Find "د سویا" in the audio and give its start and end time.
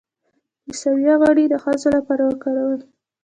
0.65-1.13